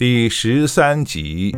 [0.00, 1.54] 第十三集。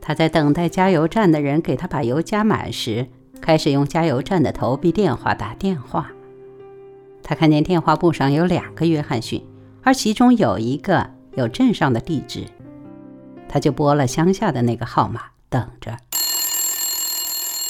[0.00, 3.06] 他在等待加油站的人给他把油加满时，
[3.40, 6.10] 开始用加油站的投币电话打电话。
[7.22, 9.46] 他看见电话簿上有两个约翰逊，
[9.84, 12.42] 而其中有一个有镇上的地址，
[13.48, 15.98] 他就拨了乡下的那个号码，等着。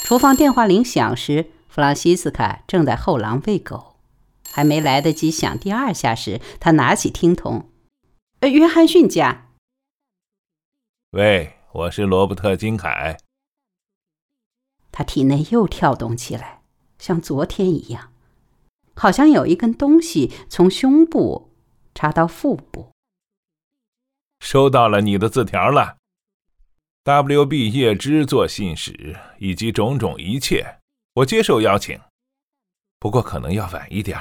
[0.01, 3.96] 厨房电话铃响时，弗朗西斯卡正在后廊喂狗，
[4.57, 7.69] 还没来得及响第二下时，他拿起听筒
[8.41, 9.51] ：“呃，约翰逊家。
[11.13, 13.19] ”“喂，我是罗伯特·金凯。”
[14.91, 16.63] 他体内又跳动起来，
[16.97, 18.11] 像昨天一样。
[18.95, 21.53] 好像有一根东西从胸部
[21.93, 22.91] 插到腹部。
[24.39, 25.97] 收到了你的字条了
[27.03, 27.69] ，W.B.
[27.69, 30.79] 叶芝做信使以及种种一切，
[31.13, 32.01] 我接受邀请，
[32.97, 34.17] 不过可能要晚一点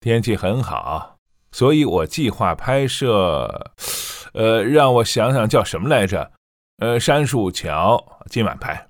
[0.00, 1.18] 天气很好，
[1.52, 3.70] 所以我计划拍摄，
[4.32, 6.32] 呃，让我想想叫什么来着？
[6.78, 8.88] 呃，杉树桥，今晚拍，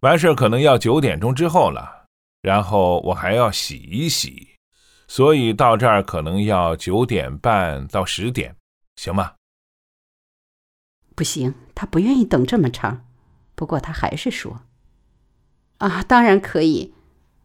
[0.00, 2.04] 完事可能要九点钟之后了。
[2.42, 4.56] 然后我还要洗一洗，
[5.08, 8.54] 所以到这儿可能要九点半到十点，
[8.96, 9.32] 行吗？
[11.16, 13.06] 不行，他不愿意等这么长。
[13.54, 14.60] 不过他还是说
[15.78, 16.94] ：“啊，当然可以，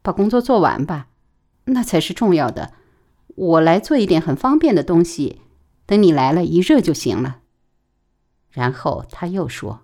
[0.02, 1.08] 把工作做完吧，
[1.64, 2.72] 那才是重要的。
[3.36, 5.40] 我来做一点很方便的东西，
[5.86, 7.40] 等你来了，一热就行了。”
[8.50, 9.82] 然后他又说：“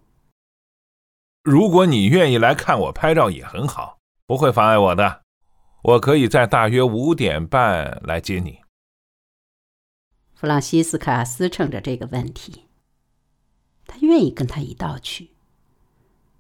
[1.43, 3.99] 如果你愿意来看我拍照，也很好。”
[4.31, 5.23] 不会妨碍我的，
[5.83, 8.61] 我可以在大约五点半来接你。
[10.37, 12.67] 弗朗西斯卡思忖着这个问题，
[13.87, 15.31] 他愿意跟他一道去，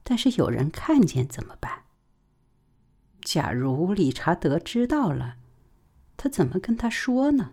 [0.04, 1.82] 但是有人看见怎么办？
[3.22, 5.36] 假如理查德知道了，
[6.16, 7.52] 他怎么跟他说呢？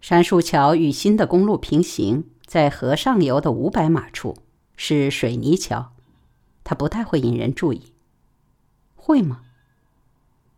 [0.00, 4.36] 杉树桥与新的公路平行，在河上游的五百码处
[4.76, 5.92] 是水泥桥。
[6.62, 7.92] 他不太会引人注意，
[8.94, 9.42] 会吗？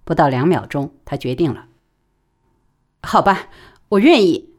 [0.05, 1.69] 不到两秒钟，他决定了。
[3.03, 3.49] 好吧，
[3.91, 4.55] 我愿意。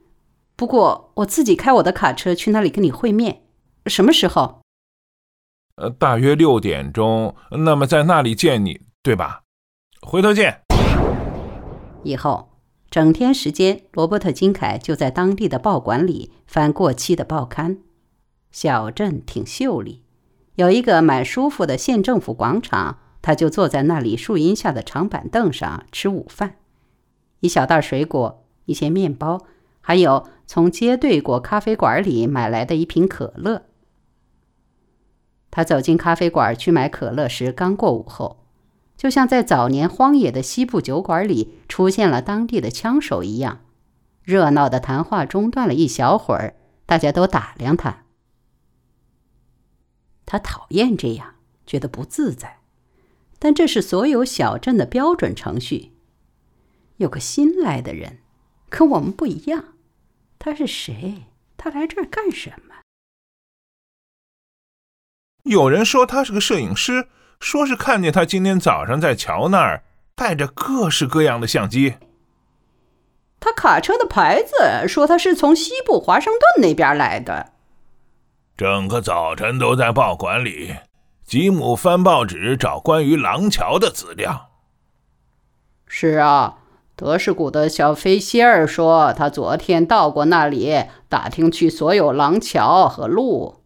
[0.56, 3.44] 不过我自己开我的卡车去那里跟你会面。
[3.86, 4.59] 什么时候？
[5.80, 7.34] 呃，大约六点钟。
[7.52, 9.44] 那么在那里见你，对吧？
[10.02, 10.62] 回头见。
[12.04, 12.50] 以后
[12.90, 17.78] 整天时间，罗伯特·金凯就在当地的报馆里翻过期的报刊。
[18.52, 20.04] 小镇挺秀丽。
[20.56, 26.56] 有一个蛮舒服的县政府广场，他就坐在那里树荫下的长板凳上吃午饭，
[27.40, 29.46] 一小袋水果，一些面包，
[29.80, 33.64] 还有从街对过咖啡馆里买来的一瓶可乐。
[35.52, 38.44] 他走进咖啡馆去买可乐时，刚过午后，
[38.96, 43.62] 就像在早年荒野的西部酒馆里出现了当地的枪手一样，
[44.24, 46.56] 热闹的谈话中断了一小会儿，
[46.86, 48.04] 大家都打量他。
[50.26, 51.36] 他讨厌这样，
[51.66, 52.60] 觉得不自在，
[53.40, 55.94] 但这是所有小镇的标准程序。
[56.98, 58.20] 有个新来的人，
[58.70, 59.74] 跟我们不一样。
[60.38, 61.24] 他是谁？
[61.58, 62.76] 他来这儿干什么？
[65.44, 67.08] 有人说他是个摄影师，
[67.40, 69.84] 说是看见他今天早上在桥那儿
[70.16, 71.96] 带着各式各样的相机。
[73.40, 77.54] 他卡车的牌子说他是从西部华盛顿那边来的。
[78.58, 80.76] 整个早晨都在报馆里，
[81.24, 84.50] 吉姆翻报纸找关于廊桥的资料。
[85.88, 86.58] 是啊，
[86.98, 93.59] 德士古的小飞仙儿说他昨天到过那里，打听去所有廊桥和路。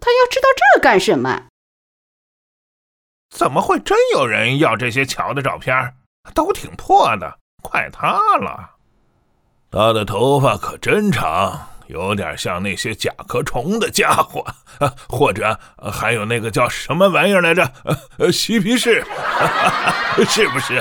[0.00, 1.44] 他要知道这干什么？
[3.30, 5.94] 怎么会真有人要这些桥的照片？
[6.34, 8.70] 都挺破的，快塌了。
[9.70, 11.66] 他的头发可真长。
[11.86, 14.42] 有点像那些甲壳虫的家伙，
[14.78, 15.58] 啊 或者
[15.92, 17.68] 还有那个叫什么玩意儿来着？
[18.18, 19.04] 呃， 嬉皮士，
[20.28, 20.80] 是不是？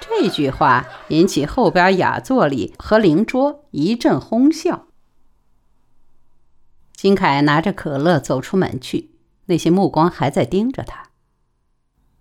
[0.00, 4.86] 这句话引起后边雅座里和邻桌一阵哄笑。
[6.96, 9.10] 金凯拿着可乐走出门去，
[9.44, 11.10] 那些目光还在盯着他。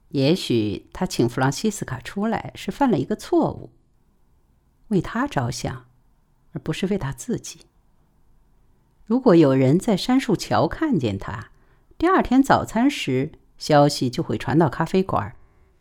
[0.09, 3.71] 也许他请弗朗西斯卡出来是犯了一个错误，
[4.89, 5.85] 为他着想。
[6.55, 7.59] 而不是为他自己。
[9.03, 11.49] 如果有人在杉树桥看见他，
[11.97, 15.35] 第二天早餐时消息就会传到咖啡馆，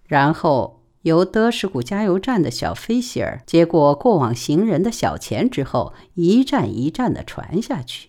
[0.08, 8.08] 然后由德什古加油站的小飞希尔接过过往行人的小钱之后，一站一站的传下去。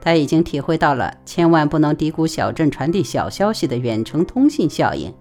[0.00, 5.12] 他已经体会到了千万不能低估小镇传递小消息的远程通信效应，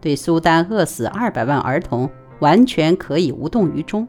[0.00, 2.08] 对苏丹饿死二百万儿童
[2.40, 4.06] 完全可以无动于衷。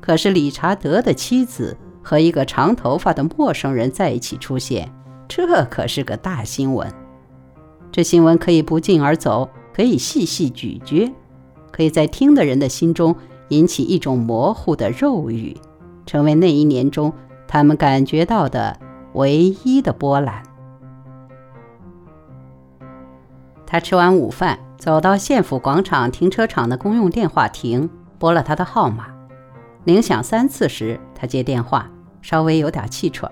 [0.00, 4.90] 可是理查德的妻子和一个长头发的陌生人在一起出现，
[5.28, 6.90] 这可是个大新闻。
[7.92, 11.12] 这新闻可以不胫而走，可以细细咀嚼，
[11.70, 13.14] 可以在听的人的心中
[13.48, 15.56] 引起一种模糊的肉欲，
[16.06, 17.12] 成为那一年中
[17.46, 18.78] 他们感觉到的。
[19.14, 20.42] 唯一的波澜。
[23.66, 29.06] 他吃完午饭，走到县府广场停车场的公用电话亭，拨了他的号码。
[29.84, 31.90] 铃响三次时，他接电话，
[32.22, 33.30] 稍微有点气喘。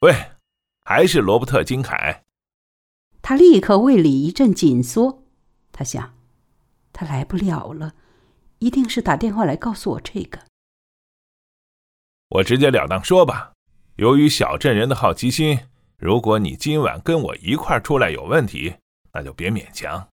[0.00, 0.14] 喂，
[0.84, 2.24] 还是罗伯特·金凯。
[3.26, 5.22] 他立刻胃里一阵紧缩，
[5.72, 6.12] 他想，
[6.92, 7.94] 他来不了了，
[8.58, 10.40] 一定是打电话来告诉我这个。
[12.28, 13.52] 我直截了当说吧，
[13.96, 15.58] 由于小镇人的好奇心，
[15.96, 18.74] 如果你今晚跟我一块出来有问题，
[19.14, 20.06] 那就别勉强。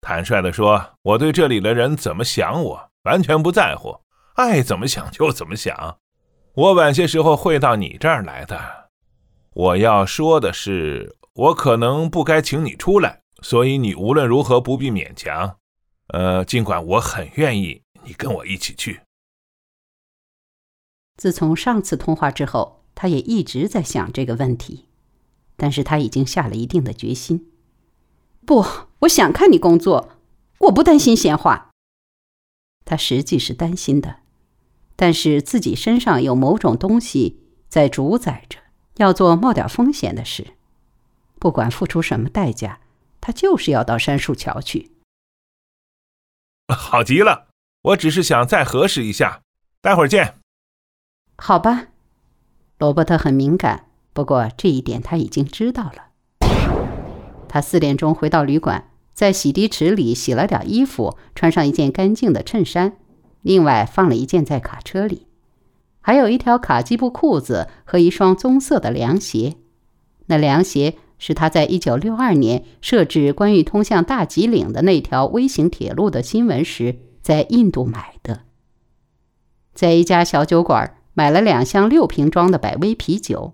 [0.00, 4.00] 坦率的说，我对这里的人怎么想我完全不在乎，
[4.36, 5.98] 爱怎么想就怎么想。
[6.54, 8.88] 我晚些时候会到你这儿来的。
[9.52, 11.18] 我要说的是。
[11.34, 15.56] 我可能不该请你出来，所以你无论如何不必勉强。
[16.08, 19.00] 呃，尽管我很愿意你跟我一起去。
[21.16, 24.88] 自从上次通话之后，他也一直在想这个问题，
[25.56, 27.50] 但是他已经下了一定的决心。
[28.44, 28.64] 不，
[29.00, 30.18] 我想看你工作，
[30.58, 31.70] 我不担心闲话。
[32.84, 34.16] 他实际是担心的，
[34.96, 38.58] 但是自己身上有某种东西在主宰着，
[38.96, 40.54] 要做冒点风险的事。
[41.42, 42.78] 不管付出什么代价，
[43.20, 44.92] 他就是要到杉树桥去。
[46.72, 47.48] 好极了，
[47.82, 49.42] 我只是想再核实一下，
[49.80, 50.36] 待会儿见。
[51.36, 51.88] 好吧，
[52.78, 56.10] 罗伯特很敏感，不过这一点他已经知道了。
[57.48, 62.98] 他四点钟回到旅馆，在洗涤池里洗了点衣服，穿上一件干净的衬衫，
[63.40, 65.26] 另外放了一件在卡车里，
[66.00, 69.56] 还有一条卡其布裤子和一双棕色的凉鞋。
[70.26, 70.98] 那凉鞋。
[71.24, 78.40] 是他在一九六二年设置关于通向大吉岭的那条微型铁路的新闻时，在印度买的。
[79.72, 83.52] 在一家小酒馆买了两箱六瓶装的百威啤酒，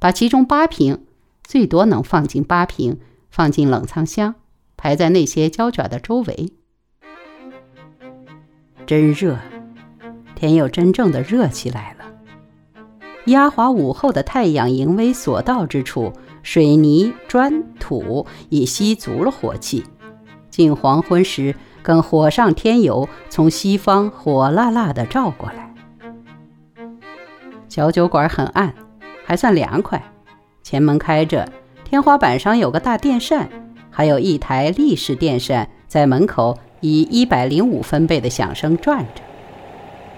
[0.00, 1.04] 把其中八瓶
[1.46, 2.98] （最多能放进八瓶）
[3.30, 4.34] 放进冷藏箱，
[4.76, 6.54] 排在那些胶卷的周围。
[8.84, 9.38] 真热，
[10.34, 12.04] 天又真正的热起来了。
[13.26, 16.12] 压华午后的太阳盈微所到之处。
[16.46, 19.82] 水泥砖土已吸足了火气，
[20.48, 25.74] 近黄昏时，更火上添油，从西方火辣辣地照过来。
[27.68, 28.72] 小酒馆很暗，
[29.24, 30.00] 还算凉快。
[30.62, 31.48] 前门开着，
[31.82, 33.48] 天花板上有个大电扇，
[33.90, 39.20] 还有一台立式电扇在门口以一百零五分贝的响声转着。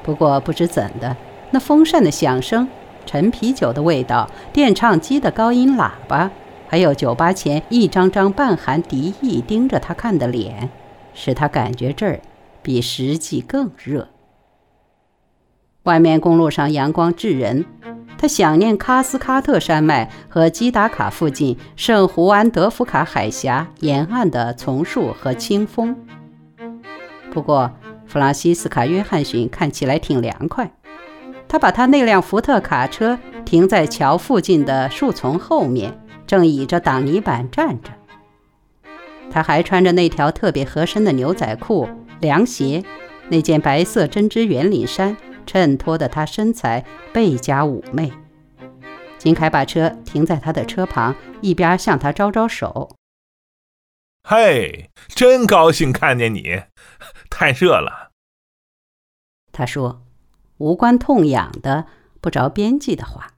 [0.02, 1.16] 不过不知怎的，
[1.50, 2.68] 那风扇的响声。
[3.08, 6.30] 陈啤酒的味道，电唱机的高音喇叭，
[6.68, 10.68] 还有酒吧前一张张半含敌意盯着他看的脸，
[11.14, 12.20] 使他感觉这儿
[12.60, 14.08] 比实际更热。
[15.84, 17.64] 外面公路上阳光炙人，
[18.18, 25.96] 他想念喀斯喀特山脉和基达卡附近圣胡安德夫卡海峡沿岸的丛树和清风。
[27.30, 27.72] 不过，
[28.04, 30.70] 弗朗西斯卡·约翰逊看起来挺凉快。
[31.48, 37.90] 他把他那辆福特卡车停在桥附近的树丛后面，正倚着挡泥板站着。
[39.30, 41.88] 他还穿着那条特别合身的牛仔裤、
[42.20, 42.84] 凉鞋，
[43.28, 48.12] 那件白色针织圆领衫衬托的他身材倍加妩媚。
[49.16, 52.96] 金凯把车停在他的车旁，一边向他招招手
[54.22, 56.62] ：“嘿，真高兴看见你，
[57.30, 58.12] 太热了。”
[59.50, 60.02] 他说。
[60.58, 61.86] 无关痛痒的、
[62.20, 63.34] 不着边际的话，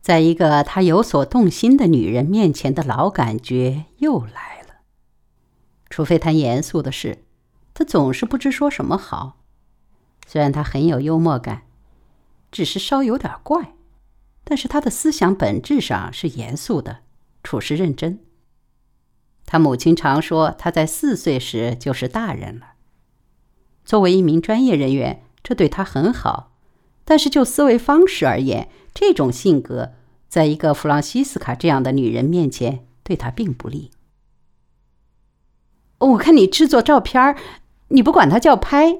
[0.00, 4.80] 在一个他有所动心的女人面前的老感觉又来了。
[5.90, 7.24] 除非谈严肃的事，
[7.74, 9.38] 他总是不知说什么好。
[10.26, 11.62] 虽然他很有幽默感，
[12.50, 13.74] 只是稍有点怪，
[14.44, 17.00] 但是他的思想本质上是严肃的，
[17.42, 18.20] 处事认真。
[19.46, 22.74] 他母亲常说，他在四岁时就是大人了。
[23.88, 26.52] 作为一名专业人员，这对他很好，
[27.06, 29.94] 但是就思维方式而言，这种性格
[30.28, 33.90] 在一个弗朗西斯卡这样的女人面前，对他并不利。
[36.00, 37.34] 我看你制作照片，
[37.88, 38.94] 你不管它叫拍，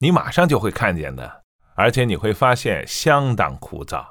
[0.00, 1.44] 你马上就会看见的，
[1.76, 4.04] 而且你会发现相当枯燥，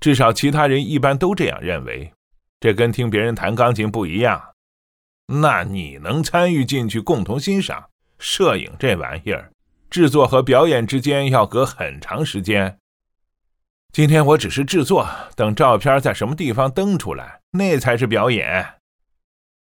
[0.00, 2.10] 至少其他人一般都这样认为。
[2.58, 4.42] 这跟听别人弹钢琴不一样。
[5.26, 7.89] 那你能参与进去，共同欣赏
[8.20, 9.50] 摄影这玩意儿，
[9.88, 12.78] 制作和表演之间要隔很长时间。
[13.92, 18.74] 今天我只是制作，等照片在什么地方登出来，那才是表演。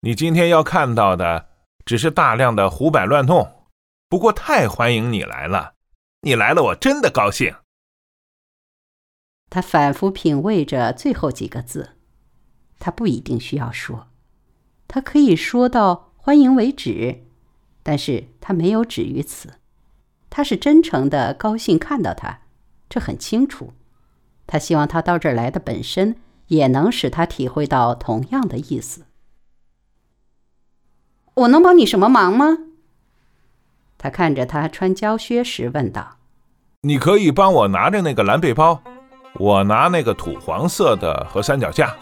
[0.01, 1.49] 你今天要看到的
[1.87, 3.69] 只是大量的胡摆乱弄。
[4.09, 5.75] 不过太欢迎你来了，
[6.23, 7.55] 你来了我真的高兴。
[9.49, 11.97] 他反复品味着最后几个字，
[12.79, 14.09] 他不一定需要说。
[14.89, 17.29] 他可以说到欢迎为止，
[17.83, 19.55] 但是他没有止于此。
[20.31, 22.41] 他是真诚的高兴看到他，
[22.89, 23.73] 这很清楚。
[24.47, 29.05] 他希望他到这儿来的本身也能使他体会到同样的意思。
[31.35, 32.59] 我能帮你什么忙吗？
[33.99, 36.19] 他看着他穿胶靴时问道
[36.83, 38.83] ：“你可以帮我拿着那个蓝背包，
[39.35, 41.97] 我拿那个土黄色的和三脚架。”